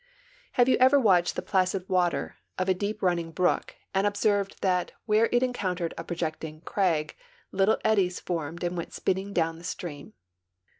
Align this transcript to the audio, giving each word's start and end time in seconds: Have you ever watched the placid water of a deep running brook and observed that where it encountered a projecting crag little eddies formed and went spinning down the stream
Have 0.53 0.67
you 0.67 0.77
ever 0.79 0.99
watched 0.99 1.35
the 1.35 1.43
placid 1.43 1.87
water 1.87 2.37
of 2.57 2.67
a 2.67 2.73
deep 2.73 3.03
running 3.03 3.29
brook 3.31 3.75
and 3.93 4.07
observed 4.07 4.59
that 4.63 4.93
where 5.05 5.29
it 5.31 5.43
encountered 5.43 5.93
a 5.95 6.03
projecting 6.03 6.61
crag 6.61 7.15
little 7.51 7.77
eddies 7.85 8.19
formed 8.19 8.63
and 8.63 8.75
went 8.75 8.93
spinning 8.93 9.31
down 9.31 9.59
the 9.59 9.63
stream 9.63 10.13